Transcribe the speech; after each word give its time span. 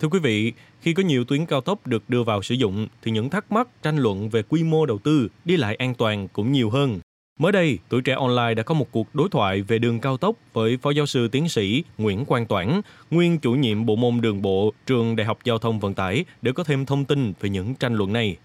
Thưa 0.00 0.08
quý 0.08 0.18
vị, 0.18 0.52
khi 0.80 0.94
có 0.94 1.02
nhiều 1.02 1.24
tuyến 1.24 1.46
cao 1.46 1.60
tốc 1.60 1.86
được 1.86 2.10
đưa 2.10 2.22
vào 2.22 2.42
sử 2.42 2.54
dụng 2.54 2.86
thì 3.02 3.10
những 3.10 3.30
thắc 3.30 3.52
mắc 3.52 3.68
tranh 3.82 3.96
luận 3.96 4.28
về 4.28 4.42
quy 4.42 4.64
mô 4.64 4.86
đầu 4.86 4.98
tư, 4.98 5.28
đi 5.44 5.56
lại 5.56 5.74
an 5.74 5.94
toàn 5.94 6.28
cũng 6.28 6.52
nhiều 6.52 6.70
hơn. 6.70 7.00
Mới 7.38 7.52
đây, 7.52 7.78
tuổi 7.88 8.02
trẻ 8.02 8.14
online 8.14 8.54
đã 8.54 8.62
có 8.62 8.74
một 8.74 8.88
cuộc 8.92 9.14
đối 9.14 9.28
thoại 9.28 9.62
về 9.62 9.78
đường 9.78 10.00
cao 10.00 10.16
tốc 10.16 10.36
với 10.52 10.76
Phó 10.76 10.90
Giáo 10.90 11.06
sư 11.06 11.28
Tiến 11.28 11.48
sĩ 11.48 11.84
Nguyễn 11.98 12.24
Quang 12.24 12.46
Toản, 12.46 12.80
nguyên 13.10 13.38
chủ 13.38 13.52
nhiệm 13.52 13.86
bộ 13.86 13.96
môn 13.96 14.20
đường 14.20 14.42
bộ 14.42 14.72
trường 14.86 15.16
Đại 15.16 15.26
học 15.26 15.38
Giao 15.44 15.58
thông 15.58 15.80
Vận 15.80 15.94
tải 15.94 16.24
để 16.42 16.52
có 16.52 16.64
thêm 16.64 16.86
thông 16.86 17.04
tin 17.04 17.32
về 17.40 17.48
những 17.48 17.74
tranh 17.74 17.94
luận 17.94 18.12
này. 18.12 18.36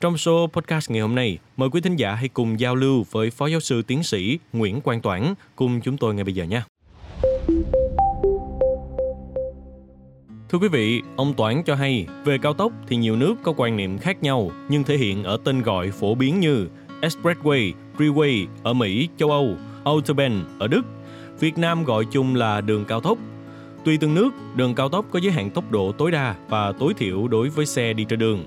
Trong 0.00 0.14
show 0.14 0.46
podcast 0.46 0.90
ngày 0.90 1.00
hôm 1.00 1.14
nay, 1.14 1.38
mời 1.56 1.68
quý 1.70 1.80
thính 1.80 1.96
giả 1.96 2.14
hãy 2.14 2.28
cùng 2.28 2.60
giao 2.60 2.74
lưu 2.74 3.04
với 3.10 3.30
Phó 3.30 3.46
Giáo 3.46 3.60
sư 3.60 3.82
Tiến 3.82 4.02
sĩ 4.02 4.38
Nguyễn 4.52 4.80
Quang 4.80 5.00
Toản 5.00 5.34
cùng 5.56 5.80
chúng 5.80 5.96
tôi 5.96 6.14
ngay 6.14 6.24
bây 6.24 6.34
giờ 6.34 6.44
nhé. 6.44 6.62
Thưa 10.56 10.60
quý 10.60 10.68
vị, 10.68 11.02
ông 11.16 11.34
Toản 11.34 11.62
cho 11.62 11.74
hay 11.74 12.06
về 12.24 12.38
cao 12.38 12.54
tốc 12.54 12.72
thì 12.88 12.96
nhiều 12.96 13.16
nước 13.16 13.34
có 13.42 13.52
quan 13.56 13.76
niệm 13.76 13.98
khác 13.98 14.22
nhau 14.22 14.50
nhưng 14.68 14.84
thể 14.84 14.96
hiện 14.96 15.24
ở 15.24 15.36
tên 15.44 15.62
gọi 15.62 15.90
phổ 15.90 16.14
biến 16.14 16.40
như 16.40 16.68
Expressway, 17.00 17.72
Freeway 17.98 18.46
ở 18.62 18.72
Mỹ, 18.72 19.08
châu 19.16 19.30
Âu, 19.30 19.56
Autobahn 19.84 20.44
ở 20.58 20.68
Đức. 20.68 20.82
Việt 21.40 21.58
Nam 21.58 21.84
gọi 21.84 22.04
chung 22.10 22.34
là 22.34 22.60
đường 22.60 22.84
cao 22.84 23.00
tốc. 23.00 23.18
Tùy 23.84 23.98
từng 24.00 24.14
nước, 24.14 24.30
đường 24.54 24.74
cao 24.74 24.88
tốc 24.88 25.06
có 25.10 25.18
giới 25.18 25.32
hạn 25.32 25.50
tốc 25.50 25.70
độ 25.70 25.92
tối 25.92 26.10
đa 26.10 26.34
và 26.48 26.72
tối 26.72 26.94
thiểu 26.94 27.28
đối 27.28 27.48
với 27.48 27.66
xe 27.66 27.92
đi 27.92 28.04
trên 28.04 28.18
đường. 28.18 28.44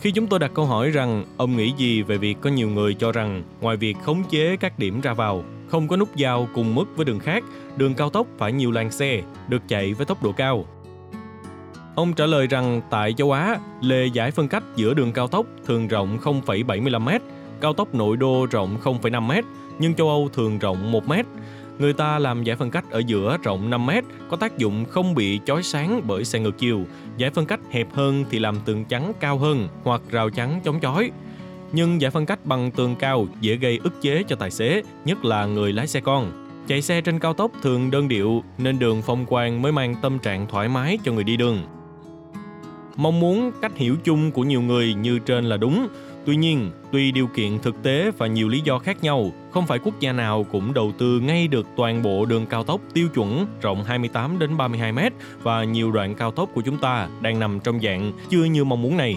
Khi 0.00 0.10
chúng 0.10 0.26
tôi 0.26 0.38
đặt 0.38 0.50
câu 0.54 0.66
hỏi 0.66 0.90
rằng 0.90 1.24
ông 1.36 1.56
nghĩ 1.56 1.72
gì 1.76 2.02
về 2.02 2.18
việc 2.18 2.36
có 2.40 2.50
nhiều 2.50 2.68
người 2.68 2.94
cho 2.94 3.12
rằng 3.12 3.42
ngoài 3.60 3.76
việc 3.76 3.96
khống 4.02 4.22
chế 4.30 4.56
các 4.56 4.78
điểm 4.78 5.00
ra 5.00 5.14
vào, 5.14 5.44
không 5.72 5.88
có 5.88 5.96
nút 5.96 6.16
giao 6.16 6.48
cùng 6.54 6.74
mức 6.74 6.84
với 6.96 7.04
đường 7.04 7.18
khác, 7.18 7.44
đường 7.76 7.94
cao 7.94 8.10
tốc 8.10 8.26
phải 8.38 8.52
nhiều 8.52 8.70
làn 8.70 8.90
xe, 8.90 9.22
được 9.48 9.62
chạy 9.68 9.94
với 9.94 10.06
tốc 10.06 10.22
độ 10.22 10.32
cao. 10.32 10.64
Ông 11.94 12.12
trả 12.12 12.26
lời 12.26 12.46
rằng 12.46 12.80
tại 12.90 13.12
châu 13.12 13.32
Á, 13.32 13.58
lề 13.80 14.06
giải 14.06 14.30
phân 14.30 14.48
cách 14.48 14.62
giữa 14.76 14.94
đường 14.94 15.12
cao 15.12 15.28
tốc 15.28 15.46
thường 15.66 15.88
rộng 15.88 16.18
0,75m, 16.22 17.20
cao 17.60 17.72
tốc 17.72 17.94
nội 17.94 18.16
đô 18.16 18.46
rộng 18.50 18.76
0,5m, 18.82 19.42
nhưng 19.78 19.94
châu 19.94 20.08
Âu 20.08 20.28
thường 20.32 20.58
rộng 20.58 20.92
1m. 20.92 21.24
Người 21.78 21.92
ta 21.92 22.18
làm 22.18 22.44
giải 22.44 22.56
phân 22.56 22.70
cách 22.70 22.84
ở 22.90 23.02
giữa 23.06 23.36
rộng 23.42 23.70
5m 23.70 24.02
có 24.28 24.36
tác 24.36 24.58
dụng 24.58 24.84
không 24.84 25.14
bị 25.14 25.40
chói 25.46 25.62
sáng 25.62 26.02
bởi 26.06 26.24
xe 26.24 26.38
ngược 26.38 26.58
chiều. 26.58 26.80
Giải 27.16 27.30
phân 27.30 27.46
cách 27.46 27.60
hẹp 27.70 27.94
hơn 27.94 28.24
thì 28.30 28.38
làm 28.38 28.56
tường 28.64 28.84
chắn 28.84 29.12
cao 29.20 29.38
hơn 29.38 29.68
hoặc 29.84 30.00
rào 30.10 30.30
chắn 30.30 30.60
chống 30.64 30.80
chói. 30.80 31.10
Nhưng 31.72 32.00
giải 32.00 32.10
phân 32.10 32.26
cách 32.26 32.46
bằng 32.46 32.70
tường 32.70 32.96
cao 32.98 33.26
dễ 33.40 33.56
gây 33.56 33.80
ức 33.84 34.02
chế 34.02 34.22
cho 34.28 34.36
tài 34.36 34.50
xế, 34.50 34.82
nhất 35.04 35.24
là 35.24 35.46
người 35.46 35.72
lái 35.72 35.86
xe 35.86 36.00
con. 36.00 36.32
Chạy 36.66 36.82
xe 36.82 37.00
trên 37.00 37.18
cao 37.18 37.34
tốc 37.34 37.52
thường 37.62 37.90
đơn 37.90 38.08
điệu 38.08 38.42
nên 38.58 38.78
đường 38.78 39.02
phong 39.02 39.26
quang 39.26 39.62
mới 39.62 39.72
mang 39.72 39.94
tâm 40.02 40.18
trạng 40.18 40.46
thoải 40.46 40.68
mái 40.68 40.98
cho 41.04 41.12
người 41.12 41.24
đi 41.24 41.36
đường. 41.36 41.58
Mong 42.96 43.20
muốn 43.20 43.52
cách 43.62 43.76
hiểu 43.76 43.96
chung 44.04 44.30
của 44.30 44.42
nhiều 44.42 44.60
người 44.60 44.94
như 44.94 45.18
trên 45.18 45.44
là 45.44 45.56
đúng, 45.56 45.88
Tuy 46.24 46.36
nhiên, 46.36 46.70
tuy 46.92 47.12
điều 47.12 47.26
kiện 47.26 47.58
thực 47.58 47.82
tế 47.82 48.10
và 48.18 48.26
nhiều 48.26 48.48
lý 48.48 48.60
do 48.64 48.78
khác 48.78 49.02
nhau, 49.02 49.30
không 49.50 49.66
phải 49.66 49.78
quốc 49.78 50.00
gia 50.00 50.12
nào 50.12 50.46
cũng 50.52 50.74
đầu 50.74 50.92
tư 50.98 51.20
ngay 51.20 51.48
được 51.48 51.66
toàn 51.76 52.02
bộ 52.02 52.24
đường 52.24 52.46
cao 52.46 52.64
tốc 52.64 52.80
tiêu 52.94 53.08
chuẩn 53.08 53.46
rộng 53.60 53.84
28 53.84 54.38
đến 54.38 54.56
32 54.56 54.92
mét 54.92 55.12
và 55.42 55.64
nhiều 55.64 55.92
đoạn 55.92 56.14
cao 56.14 56.30
tốc 56.30 56.48
của 56.54 56.60
chúng 56.60 56.78
ta 56.78 57.08
đang 57.20 57.38
nằm 57.38 57.60
trong 57.60 57.80
dạng 57.80 58.12
chưa 58.30 58.44
như 58.44 58.64
mong 58.64 58.82
muốn 58.82 58.96
này. 58.96 59.16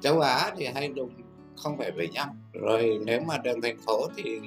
Châu 0.00 0.20
Á 0.20 0.50
thì 0.56 0.66
hay 0.74 0.92
dùng 0.94 1.10
0,75 1.56 2.28
rồi. 2.52 2.98
Nếu 3.04 3.20
mà 3.20 3.38
đường 3.38 3.60
thành 3.60 3.78
phố 3.86 4.08
thì 4.16 4.40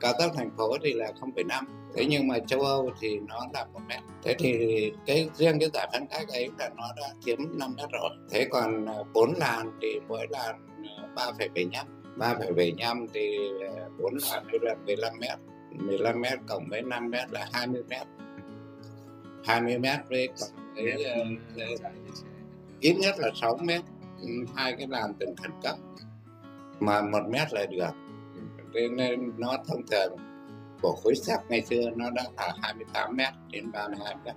cao 0.00 0.12
tốc 0.18 0.32
thành 0.34 0.50
phố 0.56 0.76
thì 0.82 0.92
là 0.92 1.12
0,5 1.20 1.64
thế 1.96 2.06
nhưng 2.08 2.28
mà 2.28 2.38
châu 2.38 2.60
Âu 2.60 2.90
thì 3.00 3.18
nó 3.28 3.46
là 3.54 3.64
một 3.64 3.80
mét 3.88 4.00
thế 4.22 4.34
thì 4.38 4.92
cái 5.06 5.30
riêng 5.34 5.58
cái 5.60 5.70
giải 5.74 5.88
phân 5.92 6.06
cách 6.06 6.28
ấy 6.28 6.50
là 6.58 6.70
nó 6.76 6.84
đã 6.96 7.08
chiếm 7.24 7.38
5 7.58 7.74
mét 7.76 7.90
rồi. 7.92 8.10
Thế 8.30 8.46
còn 8.50 8.86
à, 8.86 8.94
bốn 9.14 9.32
làn 9.36 9.78
thì 9.82 10.00
mỗi 10.08 10.26
làn 10.30 10.66
3,75 11.14 11.84
3,75 12.16 13.06
thì 13.14 13.38
4 13.98 14.14
làn 14.16 14.46
như 14.52 14.58
là 14.62 14.74
15 14.86 15.12
mét. 15.20 15.38
15 15.70 16.20
mét 16.20 16.38
cộng 16.46 16.68
với 16.68 16.82
5 16.82 17.10
mét 17.10 17.30
là 17.30 17.48
20 17.52 17.82
mét. 17.88 18.06
20 19.44 19.78
mét 19.78 20.00
với 20.08 20.28
cộng 20.40 20.74
với 20.74 21.06
ít 22.80 22.94
nhất 22.94 23.14
là 23.18 23.30
6 23.34 23.58
mét. 23.62 23.82
Ừ, 24.20 24.28
hai 24.54 24.74
cái 24.78 24.86
làn 24.90 25.14
từng 25.18 25.36
khẩn 25.36 25.50
cấp 25.62 25.76
mà 26.80 27.02
một 27.02 27.22
mét 27.30 27.52
là 27.52 27.66
được. 27.70 27.90
Nên 28.96 29.32
nó 29.38 29.56
thông 29.68 29.80
thường 29.90 30.16
của 30.82 30.96
khối 31.04 31.14
sắt 31.14 31.40
ngày 31.48 31.62
xưa 31.62 31.90
nó 31.96 32.10
đã 32.10 32.22
là 32.36 32.54
28 32.62 33.16
mét 33.16 33.34
đến 33.52 33.72
32 33.72 34.14
mét. 34.24 34.34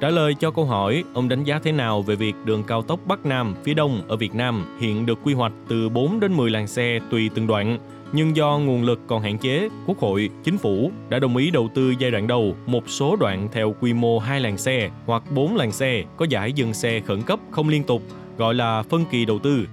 Trả 0.00 0.08
lời 0.08 0.34
cho 0.40 0.50
câu 0.50 0.64
hỏi, 0.64 1.04
ông 1.14 1.28
đánh 1.28 1.44
giá 1.44 1.60
thế 1.62 1.72
nào 1.72 2.02
về 2.02 2.16
việc 2.16 2.34
đường 2.44 2.64
cao 2.66 2.82
tốc 2.82 3.00
Bắc 3.06 3.26
Nam 3.26 3.54
phía 3.64 3.74
Đông 3.74 4.02
ở 4.08 4.16
Việt 4.16 4.34
Nam 4.34 4.76
hiện 4.80 5.06
được 5.06 5.18
quy 5.24 5.34
hoạch 5.34 5.52
từ 5.68 5.88
4 5.88 6.20
đến 6.20 6.32
10 6.32 6.50
làn 6.50 6.66
xe 6.66 6.98
tùy 7.10 7.30
từng 7.34 7.46
đoạn, 7.46 7.78
nhưng 8.12 8.36
do 8.36 8.58
nguồn 8.58 8.82
lực 8.82 9.00
còn 9.06 9.22
hạn 9.22 9.38
chế, 9.38 9.68
Quốc 9.86 9.98
hội, 9.98 10.30
Chính 10.44 10.58
phủ 10.58 10.90
đã 11.08 11.18
đồng 11.18 11.36
ý 11.36 11.50
đầu 11.50 11.68
tư 11.74 11.94
giai 11.98 12.10
đoạn 12.10 12.26
đầu 12.26 12.54
một 12.66 12.88
số 12.88 13.16
đoạn 13.16 13.48
theo 13.52 13.74
quy 13.80 13.92
mô 13.92 14.18
hai 14.18 14.40
làn 14.40 14.58
xe 14.58 14.90
hoặc 15.06 15.22
4 15.30 15.56
làn 15.56 15.72
xe 15.72 16.04
có 16.16 16.26
giải 16.28 16.52
dừng 16.52 16.74
xe 16.74 17.00
khẩn 17.00 17.22
cấp 17.22 17.40
không 17.50 17.68
liên 17.68 17.84
tục, 17.84 18.02
gọi 18.36 18.54
là 18.54 18.82
phân 18.82 19.04
kỳ 19.10 19.24
đầu 19.24 19.38
tư. 19.38 19.66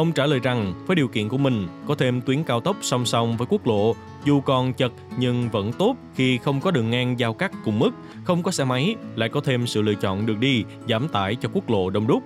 Ông 0.00 0.12
trả 0.12 0.26
lời 0.26 0.40
rằng 0.42 0.74
với 0.86 0.96
điều 0.96 1.08
kiện 1.08 1.28
của 1.28 1.38
mình 1.38 1.66
có 1.86 1.94
thêm 1.94 2.20
tuyến 2.20 2.42
cao 2.42 2.60
tốc 2.60 2.76
song 2.80 3.06
song 3.06 3.36
với 3.36 3.46
quốc 3.50 3.66
lộ 3.66 3.94
dù 4.24 4.40
còn 4.40 4.72
chật 4.72 4.92
nhưng 5.18 5.48
vẫn 5.48 5.72
tốt 5.72 5.96
khi 6.14 6.38
không 6.38 6.60
có 6.60 6.70
đường 6.70 6.90
ngang 6.90 7.18
giao 7.18 7.34
cắt 7.34 7.52
cùng 7.64 7.78
mức, 7.78 7.90
không 8.24 8.42
có 8.42 8.50
xe 8.50 8.64
máy, 8.64 8.96
lại 9.16 9.28
có 9.28 9.40
thêm 9.40 9.66
sự 9.66 9.82
lựa 9.82 9.94
chọn 9.94 10.26
đường 10.26 10.40
đi, 10.40 10.64
giảm 10.88 11.08
tải 11.08 11.36
cho 11.36 11.48
quốc 11.52 11.70
lộ 11.70 11.90
đông 11.90 12.06
đúc. 12.06 12.22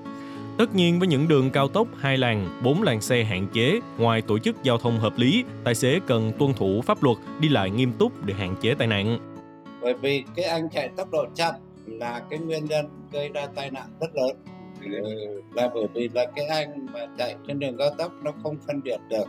Tất 0.58 0.74
nhiên 0.74 0.98
với 0.98 1.08
những 1.08 1.28
đường 1.28 1.50
cao 1.50 1.68
tốc 1.68 1.88
hai 1.98 2.18
làn, 2.18 2.60
bốn 2.64 2.82
làn 2.82 3.00
xe 3.00 3.24
hạn 3.24 3.46
chế, 3.52 3.80
ngoài 3.98 4.22
tổ 4.22 4.38
chức 4.38 4.62
giao 4.62 4.78
thông 4.78 4.98
hợp 4.98 5.18
lý, 5.18 5.44
tài 5.64 5.74
xế 5.74 6.00
cần 6.06 6.32
tuân 6.38 6.54
thủ 6.54 6.82
pháp 6.82 7.02
luật, 7.02 7.16
đi 7.40 7.48
lại 7.48 7.70
nghiêm 7.70 7.92
túc 7.92 8.24
để 8.24 8.34
hạn 8.34 8.54
chế 8.60 8.74
tai 8.74 8.88
nạn. 8.88 9.18
Bởi 9.82 9.94
vì 9.94 10.24
cái 10.36 10.44
anh 10.44 10.68
chạy 10.68 10.90
tốc 10.96 11.10
độ 11.10 11.24
chậm 11.34 11.54
là 11.86 12.22
cái 12.30 12.38
nguyên 12.38 12.64
nhân 12.64 12.88
gây 13.12 13.28
ra 13.28 13.46
tai 13.54 13.70
nạn 13.70 13.86
rất 14.00 14.16
lớn 14.16 14.36
Ừ, 14.82 15.42
là 15.54 15.70
bởi 15.74 15.86
vì 15.94 16.08
là 16.14 16.26
cái 16.36 16.46
anh 16.46 16.86
mà 16.92 17.06
chạy 17.18 17.36
trên 17.46 17.58
đường 17.58 17.76
cao 17.78 17.90
tốc 17.98 18.12
nó 18.22 18.32
không 18.42 18.56
phân 18.66 18.82
biệt 18.82 19.00
được 19.08 19.24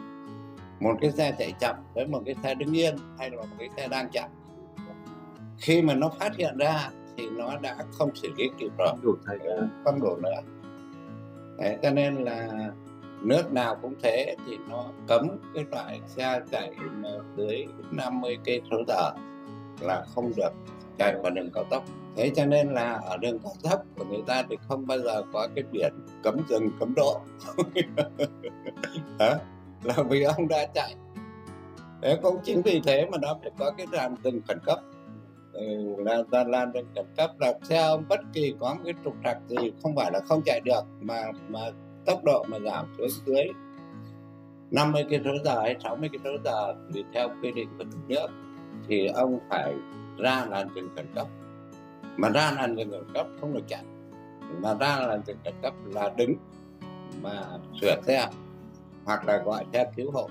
một 0.80 0.98
cái 1.02 1.12
xe 1.12 1.36
chạy 1.40 1.54
chậm 1.60 1.76
với 1.94 2.08
một 2.08 2.22
cái 2.26 2.36
xe 2.44 2.56
đứng 2.56 2.78
yên 2.78 2.96
hay 3.20 3.30
là 3.30 3.38
một 3.38 3.48
cái 3.60 3.70
xe 3.78 3.88
đang 3.88 4.10
chạy 4.12 4.30
khi 5.58 5.82
mà 5.82 5.94
nó 5.94 6.10
phát 6.10 6.36
hiện 6.36 6.58
ra 6.58 6.90
thì 7.18 7.30
nó 7.30 7.58
đã 7.58 7.76
không 7.92 8.16
xử 8.16 8.30
lý 8.38 8.50
kịp 8.58 8.72
rồi. 8.78 8.90
Đủ 9.02 9.16
thời 9.26 9.40
không 9.84 10.02
đủ 10.02 10.16
nữa. 10.16 10.42
Đấy, 11.58 11.78
cho 11.84 11.92
nên 11.92 12.16
là 12.16 12.50
nước 13.22 13.54
nào 13.54 13.76
cũng 13.82 13.94
thế 14.04 14.36
thì 14.46 14.58
nó 14.70 14.86
cấm 15.08 15.28
cái 15.54 15.66
loại 15.72 16.02
xe 16.08 16.42
chạy 16.52 16.72
dưới 17.38 17.66
50 17.92 18.38
cây 18.46 18.62
số 18.72 18.78
giờ 18.88 19.12
là 19.82 20.06
không 20.16 20.32
được 20.38 20.52
chạy 20.98 21.16
vào 21.24 21.32
đường 21.32 21.50
cao 21.54 21.64
tốc. 21.70 21.84
Thế 22.16 22.32
cho 22.36 22.46
nên 22.46 22.74
là 22.74 22.94
ở 22.94 23.18
đường 23.18 23.40
cao 23.40 23.54
tốc 23.64 23.82
của 23.98 24.06
người 24.06 24.24
ta 24.28 24.44
thì 24.50 24.56
không 24.68 24.88
bao 24.88 25.00
giờ 25.00 25.24
có 25.34 25.48
cái 25.56 25.64
biển 25.72 25.94
cấm 26.24 26.38
dừng 26.50 26.70
cấm 26.80 26.94
độ. 26.96 27.22
Hả? 29.20 29.36
là 29.84 29.96
vì 30.10 30.24
ông 30.24 30.48
đã 30.48 30.68
chạy. 30.74 30.96
Thế 32.02 32.20
cũng 32.24 32.38
chính 32.44 32.62
vì 32.62 32.82
thế 32.86 33.08
mà 33.12 33.18
nó 33.22 33.38
phải 33.42 33.52
có 33.60 33.72
cái 33.78 33.88
làn 33.92 34.16
dừng 34.24 34.42
khẩn 34.48 34.60
cấp. 34.66 34.80
Ừ, 35.54 35.96
là 35.98 36.24
là 36.32 36.44
làn 36.44 36.72
dừng 36.74 36.86
khẩn 36.96 37.06
cấp 37.18 37.32
là 37.40 37.54
xe 37.64 37.82
ông 37.82 38.04
bất 38.10 38.20
kỳ 38.34 38.56
có 38.60 38.74
một 38.74 38.82
cái 38.86 38.94
trục 39.04 39.14
trặc 39.24 39.38
gì 39.48 39.72
không 39.84 39.96
phải 39.96 40.12
là 40.12 40.20
không 40.20 40.42
chạy 40.46 40.60
được 40.66 40.82
mà 41.02 41.24
mà 41.50 41.60
tốc 42.06 42.24
độ 42.24 42.46
mà 42.48 42.60
giảm 42.60 42.86
xuống 42.98 43.08
dưới 43.26 43.46
50 44.72 45.04
km 45.10 45.44
giờ 45.44 45.62
hay 45.62 45.76
60 45.84 46.10
km 46.10 46.44
giờ 46.44 46.74
thì 46.94 47.04
theo 47.14 47.30
quy 47.42 47.52
định 47.52 47.70
của 47.78 47.84
nước 48.08 48.28
thì 48.88 49.08
ông 49.08 49.40
phải 49.50 49.74
ra 50.18 50.46
là 50.50 50.58
hành 50.58 50.70
trình 50.76 50.90
khẩn 50.96 51.06
cấp 51.16 51.28
mà 52.18 52.30
ra 52.30 52.52
là 52.52 52.62
hành 52.62 52.76
trình 52.78 52.92
khẩn 52.92 53.14
cấp 53.14 53.28
không 53.42 53.54
được 53.54 53.64
chạy. 53.68 53.84
Mà 54.62 54.74
ra 54.80 55.00
là 55.00 55.08
hành 55.08 55.22
trình 55.26 55.38
khẩn 55.44 55.54
cấp 55.62 55.74
là 55.86 56.12
đứng 56.18 56.36
mà 57.22 57.42
sửa 57.82 58.02
xe 58.08 58.30
hoặc 59.06 59.26
là 59.26 59.38
gọi 59.38 59.66
xe 59.74 59.92
cứu 59.96 60.12
hộ 60.12 60.30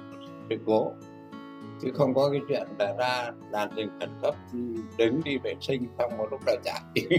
sự 0.49 0.57
cố. 0.67 0.93
Chứ 1.83 1.91
không 1.95 2.15
có 2.15 2.31
cái 2.31 2.41
chuyện 2.49 2.69
là 2.79 2.95
ra 2.99 3.31
làn 3.51 3.69
dừng 3.77 3.89
khẩn 4.01 4.11
cấp 4.23 4.35
đứng 4.99 5.21
đi 5.25 5.39
vệ 5.39 5.55
sinh 5.61 5.87
xong 5.99 6.19
một 6.19 6.27
lúc 6.31 6.41
là 6.47 6.57
chạy. 6.65 6.81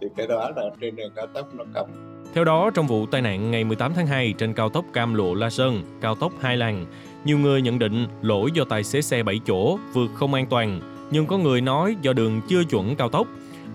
Thì 0.00 0.06
cái 0.16 0.26
đó 0.26 0.50
là 0.56 0.62
trên 0.80 0.96
đường 0.96 1.12
cao 1.16 1.26
tốc 1.26 1.54
nó 1.54 1.64
cấm. 1.74 1.86
Theo 2.34 2.44
đó, 2.44 2.70
trong 2.74 2.86
vụ 2.86 3.06
tai 3.06 3.22
nạn 3.22 3.50
ngày 3.50 3.64
18 3.64 3.92
tháng 3.94 4.06
2 4.06 4.34
trên 4.38 4.54
cao 4.54 4.68
tốc 4.68 4.84
Cam 4.92 5.14
Lộ 5.14 5.34
La 5.34 5.50
Sơn, 5.50 5.82
cao 6.00 6.14
tốc 6.14 6.32
hai 6.40 6.56
làn, 6.56 6.86
nhiều 7.24 7.38
người 7.38 7.62
nhận 7.62 7.78
định 7.78 8.06
lỗi 8.22 8.50
do 8.54 8.64
tài 8.64 8.84
xế 8.84 9.02
xe 9.02 9.22
7 9.22 9.40
chỗ 9.46 9.78
vượt 9.92 10.10
không 10.14 10.34
an 10.34 10.46
toàn, 10.46 10.80
nhưng 11.10 11.26
có 11.26 11.38
người 11.38 11.60
nói 11.60 11.96
do 12.02 12.12
đường 12.12 12.40
chưa 12.48 12.64
chuẩn 12.64 12.96
cao 12.96 13.08
tốc. 13.08 13.26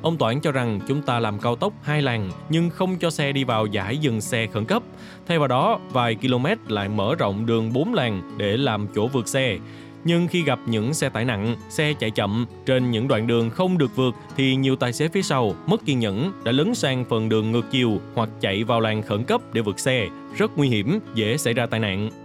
Ông 0.02 0.18
Toản 0.18 0.42
cho 0.42 0.52
rằng 0.52 0.80
chúng 0.88 1.02
ta 1.02 1.20
làm 1.20 1.40
cao 1.40 1.56
tốc 1.56 1.74
hai 1.84 2.02
làn 2.02 2.32
nhưng 2.50 2.70
không 2.70 2.96
cho 3.00 3.10
xe 3.10 3.32
đi 3.32 3.44
vào 3.44 3.66
giải 3.66 3.98
dừng 3.98 4.22
xe 4.22 4.48
khẩn 4.48 4.66
cấp. 4.66 4.84
Thay 5.28 5.40
vào 5.40 5.48
đó, 5.48 5.80
vài 5.92 6.16
km 6.16 6.46
lại 6.68 6.90
mở 6.90 7.16
rộng 7.16 7.46
đường 7.46 7.74
4 7.74 7.94
làn 7.94 8.22
để 8.38 8.58
làm 8.58 8.88
chỗ 8.96 9.08
vượt 9.08 9.28
xe. 9.28 9.58
Nhưng 10.06 10.28
khi 10.28 10.44
gặp 10.44 10.60
những 10.66 10.94
xe 10.94 11.10
tải 11.10 11.26
nặng, 11.26 11.56
xe 11.70 11.94
chạy 11.94 12.12
chậm 12.12 12.46
trên 12.66 12.92
những 12.92 13.08
đoạn 13.08 13.28
đường 13.28 13.50
không 13.50 13.78
được 13.78 13.96
vượt 13.96 14.16
thì 14.38 14.56
nhiều 14.56 14.76
tài 14.76 14.94
xế 14.94 15.08
phía 15.08 15.22
sau 15.22 15.56
mất 15.68 15.86
kiên 15.86 16.00
nhẫn 16.00 16.32
đã 16.44 16.52
lấn 16.52 16.76
sang 16.76 17.06
phần 17.06 17.30
đường 17.30 17.52
ngược 17.52 17.72
chiều 17.72 18.00
hoặc 18.16 18.30
chạy 18.42 18.64
vào 18.64 18.80
làn 18.80 19.02
khẩn 19.02 19.24
cấp 19.24 19.42
để 19.54 19.62
vượt 19.62 19.80
xe, 19.80 20.08
rất 20.38 20.58
nguy 20.58 20.70
hiểm, 20.70 21.00
dễ 21.16 21.38
xảy 21.38 21.54
ra 21.54 21.66
tai 21.66 21.80
nạn. 21.80 22.23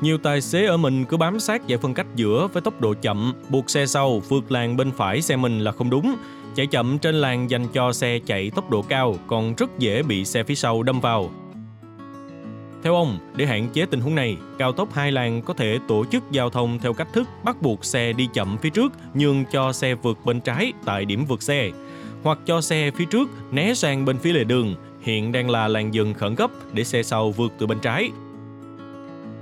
Nhiều 0.00 0.18
tài 0.18 0.40
xế 0.40 0.64
ở 0.64 0.76
mình 0.76 1.04
cứ 1.04 1.16
bám 1.16 1.40
sát 1.40 1.66
giải 1.66 1.78
phân 1.78 1.94
cách 1.94 2.06
giữa 2.16 2.48
với 2.52 2.62
tốc 2.62 2.80
độ 2.80 2.94
chậm, 3.02 3.32
buộc 3.48 3.70
xe 3.70 3.86
sau 3.86 4.18
vượt 4.28 4.52
làn 4.52 4.76
bên 4.76 4.90
phải 4.90 5.22
xe 5.22 5.36
mình 5.36 5.60
là 5.60 5.72
không 5.72 5.90
đúng. 5.90 6.16
Chạy 6.54 6.66
chậm 6.66 6.98
trên 6.98 7.14
làn 7.14 7.50
dành 7.50 7.66
cho 7.72 7.92
xe 7.92 8.18
chạy 8.26 8.50
tốc 8.50 8.70
độ 8.70 8.82
cao 8.82 9.16
còn 9.26 9.54
rất 9.54 9.78
dễ 9.78 10.02
bị 10.02 10.24
xe 10.24 10.42
phía 10.42 10.54
sau 10.54 10.82
đâm 10.82 11.00
vào. 11.00 11.30
Theo 12.82 12.94
ông, 12.94 13.18
để 13.36 13.46
hạn 13.46 13.68
chế 13.72 13.86
tình 13.86 14.00
huống 14.00 14.14
này, 14.14 14.36
cao 14.58 14.72
tốc 14.72 14.94
hai 14.94 15.12
làn 15.12 15.42
có 15.42 15.54
thể 15.54 15.78
tổ 15.88 16.04
chức 16.04 16.22
giao 16.30 16.50
thông 16.50 16.78
theo 16.78 16.92
cách 16.92 17.08
thức 17.12 17.28
bắt 17.44 17.62
buộc 17.62 17.84
xe 17.84 18.12
đi 18.12 18.28
chậm 18.34 18.56
phía 18.62 18.70
trước 18.70 18.92
nhường 19.14 19.44
cho 19.52 19.72
xe 19.72 19.94
vượt 19.94 20.18
bên 20.24 20.40
trái 20.40 20.72
tại 20.84 21.04
điểm 21.04 21.24
vượt 21.24 21.42
xe, 21.42 21.70
hoặc 22.22 22.38
cho 22.46 22.60
xe 22.60 22.90
phía 22.90 23.04
trước 23.04 23.28
né 23.50 23.74
sang 23.74 24.04
bên 24.04 24.18
phía 24.18 24.32
lề 24.32 24.44
đường, 24.44 24.74
hiện 25.00 25.32
đang 25.32 25.50
là 25.50 25.68
làn 25.68 25.94
dừng 25.94 26.14
khẩn 26.14 26.36
cấp 26.36 26.50
để 26.72 26.84
xe 26.84 27.02
sau 27.02 27.30
vượt 27.30 27.52
từ 27.58 27.66
bên 27.66 27.78
trái. 27.78 28.10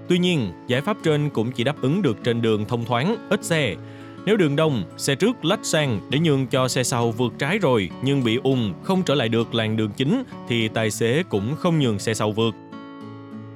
Tuy 0.09 0.19
nhiên, 0.19 0.53
giải 0.67 0.81
pháp 0.81 0.97
trên 1.03 1.31
cũng 1.31 1.53
chỉ 1.53 1.65
đáp 1.65 1.77
ứng 1.81 2.03
được 2.03 2.17
trên 2.25 2.43
đường 2.43 2.65
thông 2.65 2.85
thoáng, 2.85 3.17
ít 3.31 3.45
xe. 3.45 3.75
Nếu 4.27 4.37
đường 4.37 4.57
đông, 4.57 4.83
xe 4.97 5.15
trước 5.15 5.45
lách 5.45 5.65
sang 5.67 6.01
để 6.11 6.19
nhường 6.19 6.47
cho 6.47 6.69
xe 6.69 6.83
sau 6.83 7.11
vượt 7.11 7.33
trái 7.39 7.59
rồi 7.59 7.91
nhưng 8.03 8.25
bị 8.25 8.39
ùn 8.43 8.73
không 8.83 9.03
trở 9.03 9.15
lại 9.15 9.29
được 9.29 9.55
làn 9.55 9.77
đường 9.77 9.91
chính 9.97 10.23
thì 10.49 10.69
tài 10.69 10.91
xế 10.91 11.23
cũng 11.29 11.57
không 11.57 11.81
nhường 11.81 11.99
xe 11.99 12.15
sau 12.15 12.33
vượt. 12.33 12.55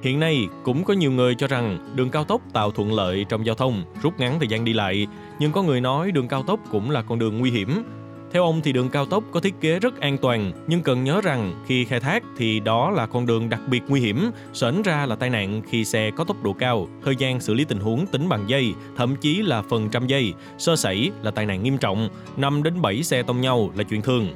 Hiện 0.01 0.19
nay, 0.19 0.47
cũng 0.63 0.83
có 0.83 0.93
nhiều 0.93 1.11
người 1.11 1.35
cho 1.35 1.47
rằng 1.47 1.93
đường 1.95 2.09
cao 2.09 2.23
tốc 2.23 2.41
tạo 2.53 2.71
thuận 2.71 2.93
lợi 2.93 3.25
trong 3.29 3.45
giao 3.45 3.55
thông, 3.55 3.83
rút 4.01 4.19
ngắn 4.19 4.39
thời 4.39 4.47
gian 4.47 4.65
đi 4.65 4.73
lại, 4.73 5.07
nhưng 5.39 5.51
có 5.51 5.63
người 5.63 5.81
nói 5.81 6.11
đường 6.11 6.27
cao 6.27 6.43
tốc 6.43 6.59
cũng 6.71 6.91
là 6.91 7.01
con 7.01 7.19
đường 7.19 7.37
nguy 7.37 7.51
hiểm. 7.51 7.83
Theo 8.31 8.43
ông 8.43 8.61
thì 8.63 8.71
đường 8.71 8.89
cao 8.89 9.05
tốc 9.05 9.23
có 9.31 9.39
thiết 9.39 9.55
kế 9.61 9.79
rất 9.79 9.99
an 9.99 10.17
toàn, 10.17 10.51
nhưng 10.67 10.81
cần 10.81 11.03
nhớ 11.03 11.21
rằng 11.23 11.53
khi 11.65 11.85
khai 11.85 11.99
thác 11.99 12.23
thì 12.37 12.59
đó 12.59 12.91
là 12.91 13.05
con 13.05 13.25
đường 13.25 13.49
đặc 13.49 13.61
biệt 13.69 13.81
nguy 13.87 14.01
hiểm, 14.01 14.31
sởn 14.53 14.81
ra 14.81 15.05
là 15.05 15.15
tai 15.15 15.29
nạn 15.29 15.61
khi 15.67 15.85
xe 15.85 16.11
có 16.15 16.23
tốc 16.23 16.43
độ 16.43 16.53
cao, 16.53 16.87
thời 17.03 17.15
gian 17.15 17.39
xử 17.39 17.53
lý 17.53 17.65
tình 17.65 17.79
huống 17.79 18.05
tính 18.05 18.29
bằng 18.29 18.43
giây, 18.47 18.73
thậm 18.97 19.15
chí 19.15 19.41
là 19.41 19.61
phần 19.61 19.89
trăm 19.91 20.07
giây, 20.07 20.33
sơ 20.57 20.75
sẩy 20.75 21.11
là 21.21 21.31
tai 21.31 21.45
nạn 21.45 21.63
nghiêm 21.63 21.77
trọng, 21.77 22.09
5 22.37 22.63
đến 22.63 22.81
7 22.81 23.03
xe 23.03 23.23
tông 23.23 23.41
nhau 23.41 23.69
là 23.75 23.83
chuyện 23.83 24.01
thường. 24.01 24.27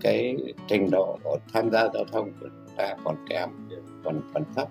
Cái 0.00 0.36
trình 0.68 0.90
độ 0.90 1.18
tham 1.52 1.70
gia 1.70 1.80
giao 1.94 2.04
thông 2.12 2.30
của 2.40 2.48
chúng 2.48 2.76
ta 2.76 2.94
còn 3.04 3.16
kém, 3.28 3.48
còn 4.04 4.20
còn 4.34 4.44
thấp 4.56 4.68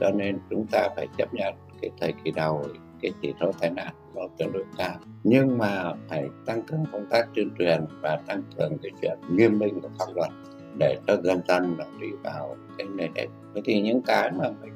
cho 0.00 0.10
nên 0.10 0.38
chúng 0.50 0.66
ta 0.66 0.88
phải 0.96 1.08
chấp 1.18 1.34
nhận 1.34 1.54
cái 1.82 1.90
thời 2.00 2.12
kỳ 2.24 2.30
đầu 2.30 2.66
cái 3.02 3.12
chỉ 3.22 3.32
số 3.40 3.52
tai 3.60 3.70
nạn 3.70 3.94
vào 4.16 4.30
tương 4.38 4.52
đối 4.52 4.64
cao 4.78 4.94
nhưng 5.24 5.58
mà 5.58 5.92
phải 6.08 6.28
tăng 6.46 6.62
cường 6.62 6.84
công 6.92 7.06
tác 7.10 7.28
tuyên 7.34 7.50
truyền 7.58 7.84
và 8.00 8.20
tăng 8.26 8.42
cường 8.56 8.78
cái 8.82 8.92
chuyện 9.02 9.18
nghiêm 9.30 9.58
minh 9.58 9.80
của 9.80 9.88
pháp 9.98 10.06
luật 10.14 10.30
để 10.78 10.98
cho 11.06 11.16
dân 11.22 11.40
dân 11.48 11.74
nó 11.78 11.84
đi 12.00 12.08
vào 12.22 12.56
cái 12.78 12.86
nền 12.96 13.14
nếp 13.14 13.28
thế 13.54 13.60
thì 13.64 13.80
những 13.80 14.02
cái 14.02 14.30
mà 14.32 14.48
mình 14.62 14.72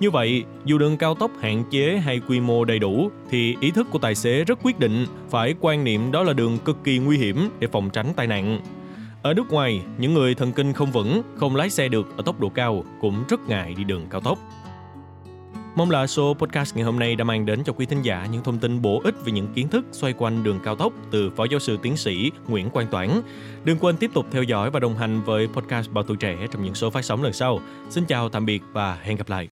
như 0.00 0.10
vậy, 0.10 0.44
dù 0.64 0.78
đường 0.78 0.96
cao 0.96 1.14
tốc 1.14 1.30
hạn 1.40 1.64
chế 1.70 1.96
hay 1.96 2.20
quy 2.28 2.40
mô 2.40 2.64
đầy 2.64 2.78
đủ, 2.78 3.10
thì 3.30 3.56
ý 3.60 3.70
thức 3.70 3.86
của 3.90 3.98
tài 3.98 4.14
xế 4.14 4.44
rất 4.44 4.58
quyết 4.62 4.78
định, 4.78 5.06
phải 5.30 5.54
quan 5.60 5.84
niệm 5.84 6.12
đó 6.12 6.22
là 6.22 6.32
đường 6.32 6.58
cực 6.64 6.76
kỳ 6.84 6.98
nguy 6.98 7.18
hiểm 7.18 7.50
để 7.58 7.68
phòng 7.72 7.90
tránh 7.92 8.06
tai 8.16 8.26
nạn. 8.26 8.60
Ở 9.22 9.34
nước 9.34 9.52
ngoài, 9.52 9.82
những 9.98 10.14
người 10.14 10.34
thần 10.34 10.52
kinh 10.52 10.72
không 10.72 10.92
vững, 10.92 11.22
không 11.36 11.56
lái 11.56 11.70
xe 11.70 11.88
được 11.88 12.16
ở 12.16 12.22
tốc 12.26 12.40
độ 12.40 12.48
cao 12.48 12.84
cũng 13.00 13.24
rất 13.28 13.48
ngại 13.48 13.74
đi 13.76 13.84
đường 13.84 14.06
cao 14.10 14.20
tốc. 14.20 14.38
Mong 15.78 15.90
là 15.90 16.06
số 16.06 16.34
podcast 16.34 16.76
ngày 16.76 16.84
hôm 16.84 16.98
nay 16.98 17.16
đã 17.16 17.24
mang 17.24 17.46
đến 17.46 17.64
cho 17.64 17.72
quý 17.72 17.86
thính 17.86 18.02
giả 18.02 18.28
những 18.32 18.42
thông 18.42 18.58
tin 18.58 18.82
bổ 18.82 19.00
ích 19.04 19.14
về 19.24 19.32
những 19.32 19.46
kiến 19.54 19.68
thức 19.68 19.84
xoay 19.92 20.12
quanh 20.12 20.44
đường 20.44 20.60
cao 20.64 20.76
tốc 20.76 20.92
từ 21.10 21.30
Phó 21.30 21.44
Giáo 21.44 21.60
sư 21.60 21.78
Tiến 21.82 21.96
sĩ 21.96 22.30
Nguyễn 22.48 22.70
Quang 22.70 22.86
Toản. 22.86 23.20
Đừng 23.64 23.78
quên 23.78 23.96
tiếp 23.96 24.10
tục 24.14 24.26
theo 24.30 24.42
dõi 24.42 24.70
và 24.70 24.80
đồng 24.80 24.96
hành 24.96 25.22
với 25.22 25.48
podcast 25.48 25.90
Bảo 25.90 26.04
Tuổi 26.04 26.16
Trẻ 26.16 26.36
trong 26.50 26.64
những 26.64 26.74
số 26.74 26.90
phát 26.90 27.04
sóng 27.04 27.22
lần 27.22 27.32
sau. 27.32 27.60
Xin 27.90 28.04
chào, 28.04 28.28
tạm 28.28 28.46
biệt 28.46 28.62
và 28.72 28.98
hẹn 29.02 29.16
gặp 29.16 29.28
lại. 29.28 29.48